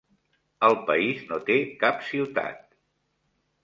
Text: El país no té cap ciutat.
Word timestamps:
El 0.69 0.77
país 0.87 1.21
no 1.33 1.39
té 1.51 1.59
cap 1.87 2.03
ciutat. 2.11 2.69